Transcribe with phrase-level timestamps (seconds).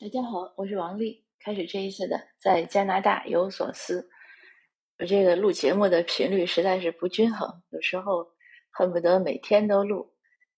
[0.00, 1.24] 大家好，我是王丽。
[1.38, 4.10] 开始这一次的在加拿大有所思，
[4.98, 8.26] 我这个录节目的频率实在是不均衡，有时候
[8.70, 10.12] 恨不得每天都录，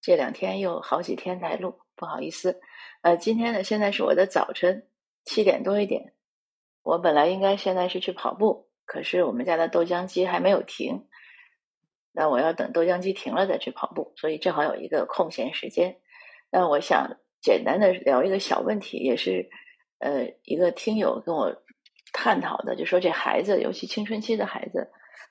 [0.00, 2.60] 这两天又好几天才录，不好意思。
[3.02, 4.88] 呃，今天呢，现在是我的早晨
[5.24, 6.12] 七点多一点，
[6.82, 11.06] 我本来应该现在是去跑步，可是我们家的豆浆机还没有停，
[12.10, 16.00] 那我要等豆浆机停了再去跑步，所以正好有一个空闲时间。
[16.50, 17.16] 那我想。
[17.40, 19.48] 简单的聊一个小问题，也是，
[19.98, 21.54] 呃，一个听友跟我
[22.12, 24.90] 探讨的，就说这孩子，尤其青春期的孩子，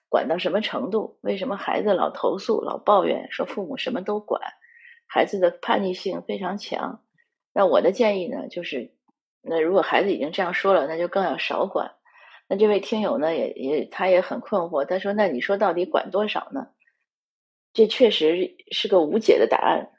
[0.09, 1.19] 管到什么程度？
[1.21, 4.41] 为什么孩子老投诉、老抱怨，说父母什么都管？
[5.07, 7.03] 孩子的叛逆性非常强。
[7.53, 8.93] 那我的建议呢，就是，
[9.41, 11.91] 那如果孩子已经这样说了，那就更要少管。
[12.47, 16.69] 那这位听友呢，也也他也很困惑，他说：“那你说到底管多少呢？”
[17.73, 19.91] 这确实是个无解的答案。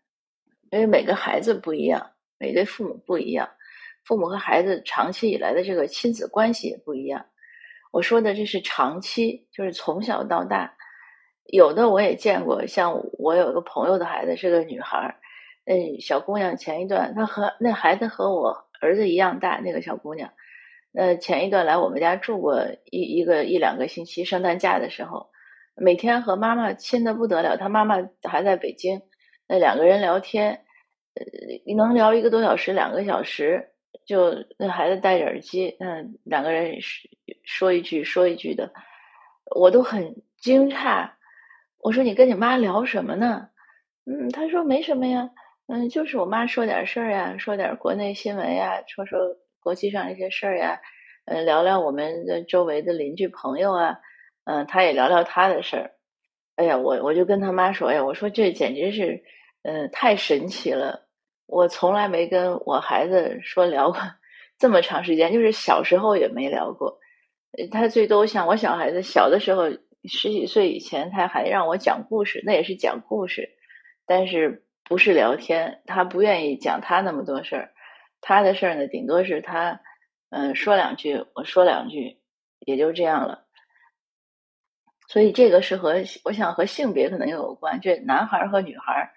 [0.71, 3.49] 因为每个孩子不一样，每对父母不一样，
[4.05, 7.27] 父母和孩子长期以来的这个亲子关系也不一样。
[7.93, 10.73] 我说的这是长期，就是从小到大。
[11.47, 15.17] 有的我也见过，像我有一个朋友的孩子是个女孩儿，
[15.65, 20.33] 那小姑娘前一段，她和那孩子和我儿子一样大，那个小姑娘，
[20.95, 25.31] 呃，前一段来我们家住过一一个一两个星期，圣诞假的时候，
[25.75, 29.03] 每天和妈妈亲的不得了，她妈妈还在北京。
[29.51, 30.53] 那两个人聊天，
[31.15, 33.71] 呃，能聊一个多小时、两个小时，
[34.07, 36.77] 就那孩子戴着耳机，嗯，两个人
[37.43, 38.73] 说一句说一句的，
[39.57, 41.11] 我都很惊诧。
[41.81, 43.49] 我说你跟你妈聊什么呢？
[44.07, 45.29] 嗯，他说没什么呀，
[45.67, 49.19] 嗯，就是我妈说点事儿呀，说点国内新闻呀，说说
[49.61, 50.81] 国际上一些事儿呀，
[51.27, 53.97] 嗯，聊聊我们的周围的邻居朋友啊，
[54.45, 55.91] 嗯，他也聊聊他的事儿。
[56.55, 59.25] 哎呀，我我就跟他妈说，哎呀，我说这简直是。
[59.63, 61.07] 嗯，太神奇了！
[61.47, 64.01] 我从来没跟我孩子说聊过
[64.59, 66.99] 这么长时间，就是小时候也没聊过。
[67.71, 69.69] 他最多像我小孩子小的时候，
[70.05, 73.51] 十几岁以前，他还让我讲故事，那也是讲故事，
[74.07, 75.83] 但是不是聊天。
[75.87, 77.73] 他不愿意讲他那么多事儿，
[78.21, 79.81] 他的事儿呢，顶多是他
[80.31, 82.19] 嗯说两句，我说两句，
[82.61, 83.45] 也就这样了。
[85.09, 89.13] 所以这个是和我想和性别可能有关，这男孩和女孩。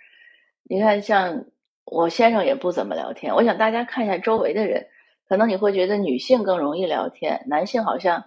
[0.64, 1.46] 你看，像
[1.86, 3.36] 我先生也不怎么聊天。
[3.36, 4.88] 我想大家看一下周围的人，
[5.28, 8.24] 可能你会觉得女性更容易聊天，男性好像，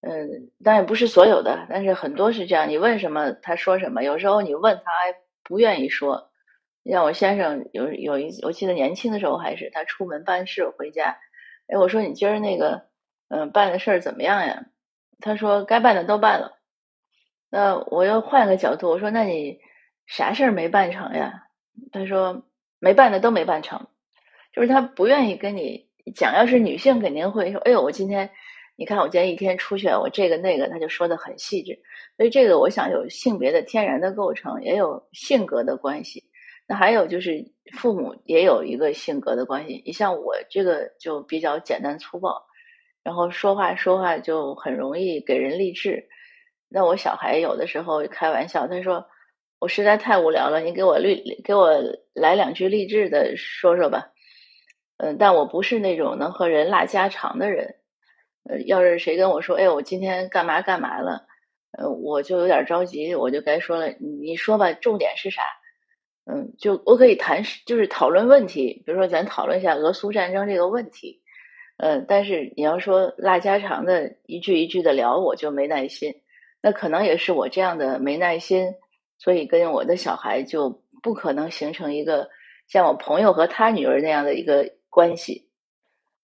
[0.00, 2.68] 嗯，当然不是所有的，但是很多是这样。
[2.68, 4.02] 你问什么，他说什么。
[4.02, 5.14] 有时候你问他还
[5.44, 6.30] 不愿意说。
[6.84, 11.18] 像我先生有有一，我记得年轻的时候还是他出门办事回家，
[11.68, 12.82] 哎，我说你今儿那个，
[13.28, 14.66] 嗯，办的事儿怎么样呀？
[15.20, 16.52] 他说该办的都办了。
[17.50, 19.58] 那我又换个角度，我说那你
[20.06, 21.45] 啥事儿没办成呀？
[21.92, 22.44] 他说
[22.78, 23.86] 没办的都没办成，
[24.52, 26.34] 就是他不愿意跟你讲。
[26.34, 28.30] 要是女性肯定会说：“哎呦，我今天
[28.76, 31.78] 你看我今天一天出去，我这个那个。”他就说的很细致。
[32.16, 36.24] 所以这个我想有性别的天然的构成，也有性格的关系。
[36.66, 39.82] 那还有就是父母也有一个性格的关系。
[39.86, 42.42] 你像我这个就比较简单粗暴，
[43.02, 46.08] 然后说话说话就很容易给人励志。
[46.68, 49.06] 那我小孩有的时候开玩笑，他说。
[49.58, 51.70] 我实在太无聊了，你给我励给我
[52.14, 54.12] 来两句励志的说说吧。
[54.98, 57.76] 嗯，但我不是那种能和人拉家常的人。
[58.48, 61.26] 呃，要是谁跟我说，哎，我今天干嘛干嘛了，
[61.72, 63.88] 呃，我就有点着急，我就该说了，
[64.22, 65.42] 你说吧，重点是啥？
[66.24, 71.22] 嗯，就我可以谈，就是讨论问题，比如说咱讨论一下俄苏战争这个问题。
[71.78, 76.14] 嗯，但是你要说拉家常的一句一句的聊，我就没耐心。
[76.62, 78.74] 那可能也是我这样的没耐心。
[79.18, 82.28] 所以跟我的小孩就不可能形成一个
[82.68, 85.48] 像我朋友和他女儿那样的一个关系。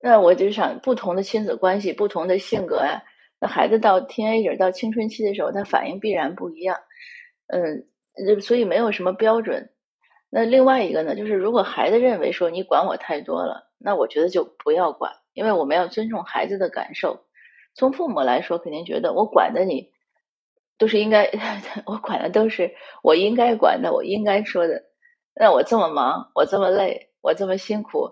[0.00, 3.02] 那我就想，不同的亲子关系，不同的性格啊，
[3.40, 6.76] 那孩子到 teenager 到青春期的时候，他反应必然不一样。
[7.46, 7.86] 嗯，
[8.40, 9.70] 所以没有什么标准。
[10.28, 17.20] 那另外一个呢，就是如果孩子认为说你管我太多了，那我觉得就不要管，因为我们要尊重孩子的感受。
[17.74, 19.91] 从父母来说，肯定觉得我管的你。
[20.78, 21.30] 都是应该，
[21.86, 24.82] 我管的都是我应该管的，我应该说的。
[25.34, 28.10] 那我这么忙，我这么累，我这么辛苦，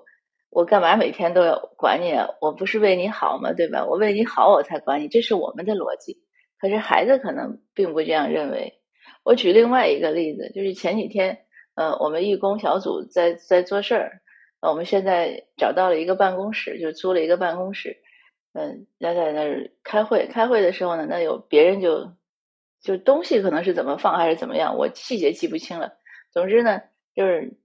[0.48, 2.28] 我干嘛每天都要管你啊？
[2.40, 3.52] 我不是为你好吗？
[3.52, 3.84] 对吧？
[3.86, 6.16] 我为你好，我才管你，这是我们的逻辑。
[6.58, 8.80] 可是孩子可能并不这样认为。
[9.22, 11.40] 我举另外一个例子，就是前几天，
[11.74, 14.20] 呃，我们义工小组在在做事儿，
[14.62, 17.98] 我们现在找到了一个办公室，就租了一个办公室，
[18.54, 20.26] 嗯，要在那儿开会。
[20.28, 22.12] 开会的时候呢，那有别人就。
[22.82, 25.92] 就东西可能是怎么放还是怎么样，我细节记不清了。
[26.32, 26.80] 总之呢，
[27.14, 27.56] 就是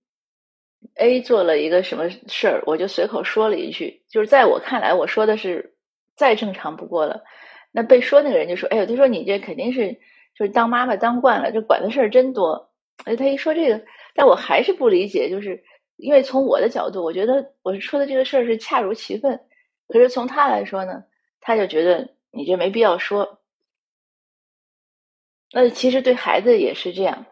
[0.95, 5.75] A 做了一个什么事儿，我就随口说了一句，就是在我看来，我说的是
[6.15, 7.23] 再正常不过了。
[7.71, 9.93] 那被说那个人就说：“哎呦，他说你这肯定是
[10.37, 12.71] 就是当妈妈当惯了，这管的事儿真多。”
[13.03, 13.83] 哎，他一说这个，
[14.13, 15.63] 但我还是不理解，就是
[15.97, 19.41] 因为从我的角度，我觉得我说的这个事儿是恰如其分。
[19.87, 21.03] 可是从他来说呢，
[21.41, 23.39] 他就觉得你这没必要说。
[25.57, 27.27] 那其实对孩子也是这样。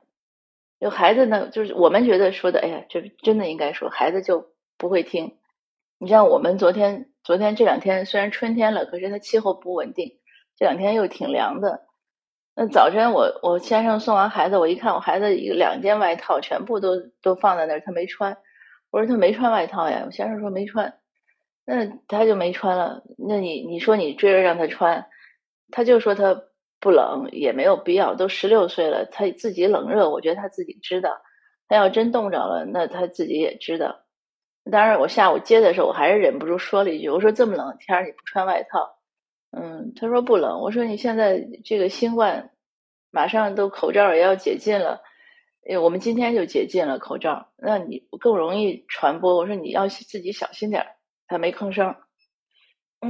[0.79, 5.35] 有孩子呢，就是我们觉得说的，哎呀，这真的应该说，孩子就不会听。
[5.97, 10.19] 你像我们昨天、昨天这两天，虽然春天了，可是它气候不稳定，
[10.55, 11.85] 这两天又挺凉的。
[12.55, 18.37] 那早晨我我先生送完孩子，我一看我孩子一两件外套全部都都放在那儿，他没穿。
[18.89, 20.97] 我说他没穿外套呀，我先生说没穿，
[21.65, 23.03] 那他就没穿了。
[23.17, 25.09] 那你你说你追着让他穿，
[25.71, 26.43] 他就说他。
[26.83, 31.21] 不冷也没有必要，都十六岁了，他自己冷热，我觉得他自己知道。
[31.69, 34.01] 他要真冻着了，那他自己也知道。
[34.69, 38.99] 当然，我下午接的时候，我还是忍不住说了一句：“我说这么冷天儿你不穿外套？”
[39.55, 40.59] 嗯，他说不冷。
[40.59, 42.51] 我说你现在这个新冠
[43.11, 45.01] 马上都口罩也要解禁了，
[45.81, 49.37] 我们今天就解禁了口罩，那你更容易传播。
[49.37, 50.87] 我说你要自己小心点儿
[51.27, 51.95] 他没吭声。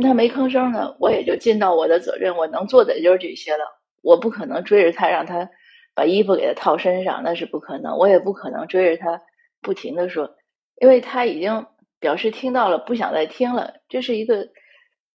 [0.01, 3.65] 他没吭声呢，我也就尽到我的责任，我能做的也就是这些了。
[4.01, 5.49] 我不可能追着他让他
[5.93, 7.97] 把衣服给他套身上，那是不可能。
[7.97, 9.21] 我也不可能追着他
[9.61, 10.35] 不停的说，
[10.81, 11.67] 因为他已经
[11.99, 14.49] 表示听到了，不想再听了，这是一个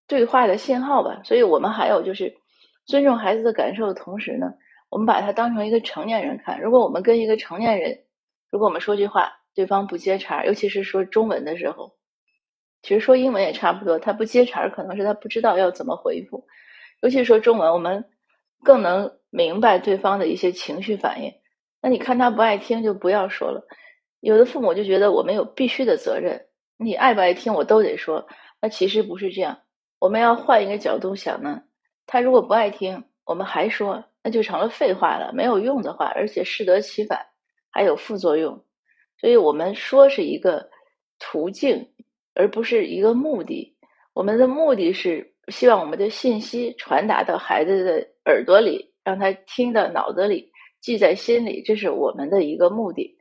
[0.06, 1.20] 对话的信号吧。
[1.24, 2.36] 所以我们还有就是
[2.86, 4.54] 尊重孩子的感受的同时呢，
[4.88, 6.60] 我们把他当成一个成年人看。
[6.60, 8.04] 如果我们跟一个成年人，
[8.50, 11.97] 如果我们说句话，对方不接茬，尤其是说中文的时候。
[12.82, 16.46] 其实说英文也差不多，他不接茬儿可能是他不知道要怎么回复。
[17.00, 18.04] 尤其说中文，我们
[18.62, 21.32] 更能明白对方的一些情绪反应。
[21.80, 23.66] 那你看他不爱听，就不要说了。
[24.20, 26.46] 有的父母就觉得我们有必须的责任，
[26.76, 28.26] 你爱不爱听我都得说。
[28.60, 29.60] 那其实不是这样，
[30.00, 31.62] 我们要换一个角度想呢。
[32.06, 37.26] 他如果不爱听，我们还说，那就成了废话了，没有用的话，而且适得其反，
[37.70, 38.64] 还有副作用。
[39.20, 40.70] 所以我们说是一个
[41.18, 41.90] 途径。
[42.38, 43.76] 而不是一个目的，
[44.14, 53.18] 我们的目的是希望我们的信息传达到孩子的耳朵里，让他听到脑子里，记在心里，这是我们的一个目的。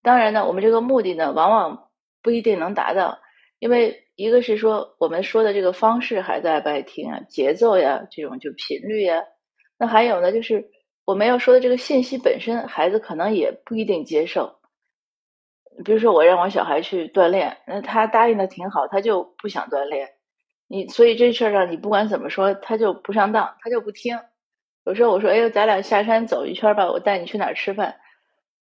[0.00, 1.88] 当然呢，我们这个目的呢，往往
[2.22, 3.18] 不一定能达到，
[3.58, 9.24] 因为一个是说我们说的这个方式孩子爱不爱听啊，节奏呀，这种就频率呀，
[9.76, 10.70] 那还有呢，就是
[11.04, 14.61] 我们要说的这个信息本身，孩子可能也不一定接受。
[15.84, 20.10] 比如说，我让我小孩去锻炼，那他答应的挺好，他就不想锻炼。
[20.68, 24.18] 你所以这事儿上，你不管怎么说，他就不上当，他就不听。
[24.84, 27.96] 有时候我说：“哎呦，咱俩下山走一圈吧，我带你去哪儿吃饭。”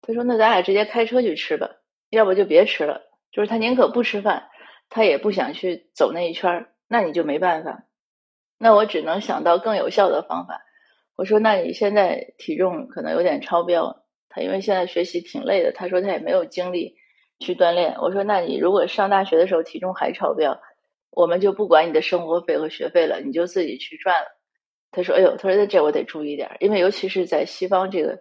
[0.03, 1.71] 他说：“那咱俩直接开车去吃吧，
[2.11, 3.03] 要不就别吃了。”
[3.33, 4.49] 就是他宁可不吃饭，
[4.89, 6.73] 他也不想去走那一圈儿。
[6.89, 7.85] 那你就没办法。
[8.59, 10.63] 那我只能想到更有效的方法。
[11.17, 16.97] 我说：“那你现在体重可能有点超标。”他因为现在学习挺累的，他说他也没有精力。
[17.41, 20.61] 去锻炼，我说，那你如果上大学的时候体重还超标，
[21.11, 24.29] 我们就不管你的生活费和学费了，你就自己去赚了。
[24.93, 28.19] 他说，哎呦，他说那这我得注意点，因为尤其是在西方，这个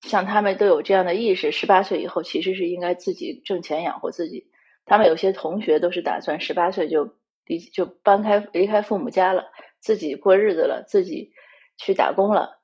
[0.00, 4.50] 像他们都有这样的意识，十八岁以后其实是应该自己挣钱养活自己。
[4.84, 7.14] 他们有些同学都是打算十八岁就
[7.46, 9.44] 离就搬开离开父母家了，
[9.78, 11.30] 自己过日子了，自己
[11.76, 12.58] 去打工了。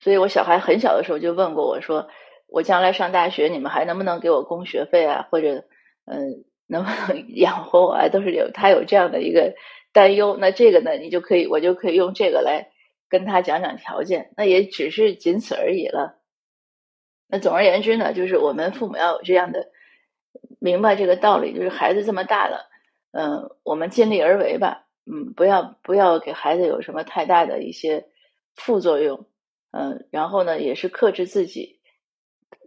[0.00, 2.08] 所以我小孩很小的时候就问过我说。
[2.50, 5.28] 我将来上大学，你们还能不能给我供学费啊？
[5.30, 5.64] 或者，
[6.04, 8.08] 嗯，能不能 养活我啊？
[8.08, 9.54] 都是有他有这样的一个
[9.92, 10.36] 担忧。
[10.36, 12.70] 那这个呢，你就可以，我就可以用这个来
[13.08, 14.32] 跟他讲讲条件。
[14.36, 16.18] 那也只是仅此而已了。
[17.28, 19.68] 那总而言之呢，就是我们父母要有这样的
[20.58, 22.68] 明白这个道理，就是孩子这么大了，
[23.12, 28.06] 嗯，我们尽力而为吧，嗯，不要不要给孩子有什么太大的一些
[28.56, 29.26] 副作用，
[29.70, 31.79] 嗯，然后呢，也是克制自己。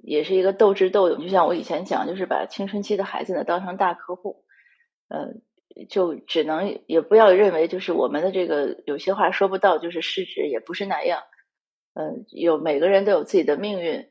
[0.05, 4.43] 也是一个斗智斗勇，就像我以前讲，就是把青春期的孩子呢当成大客户，
[5.07, 5.29] 呃，
[5.87, 11.23] 就只能也不要认为就是我们的这个有些话说不到就是失职，也不是那样，
[11.93, 14.09] 嗯，有每个人都有自己的命运，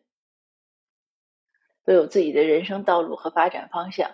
[1.84, 4.12] 都有自己的人生道路和发展方向，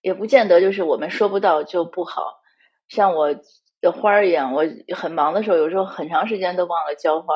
[0.00, 2.40] 也不见得就是我们说不到就不好。
[2.88, 3.34] 像我
[3.82, 4.64] 的花儿一样，我
[4.96, 7.34] 很忙的时候，有时候很长时间都忘了浇花，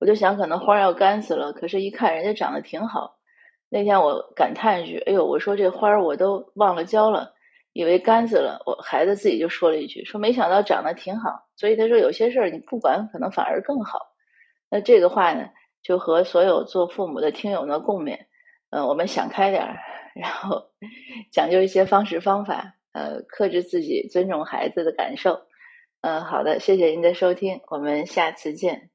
[0.00, 3.19] 我就想可能花要干死了，可是一看人家长得挺好。
[3.70, 7.32] 那天我感叹一句：“哎呦，我说这花儿我都忘了浇了，
[7.72, 14.00] 以为干死了。”我孩子自己就说了一句：“说没想到长得挺好。”所以他说有些事儿你不管可能反而更好。
[14.68, 15.48] 那这个话呢，
[15.82, 18.18] 就和所有做父母的听友呢共勉。
[18.70, 19.78] 嗯，我们想开点儿，
[20.14, 20.70] 然后
[21.32, 25.42] 讲究一些方式方法，呃，克制自己，尊重孩子的感受。
[26.00, 28.89] 嗯，好的，谢谢您的收听，我们下次见。